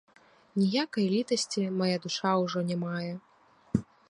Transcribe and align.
Ніякай 0.61 1.05
літасці 1.15 1.67
мая 1.83 1.97
душа 2.09 2.31
ўжо 2.45 2.59
не 2.71 2.79
мае. 2.89 3.13